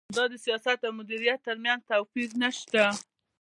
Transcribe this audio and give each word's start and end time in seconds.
دا 0.15 0.23
د 0.31 0.33
سیاست 0.45 0.79
او 0.87 0.93
مدیریت 0.99 1.39
ترمنځ 1.47 1.79
توپیر 1.91 2.29
نشته. 2.41 2.83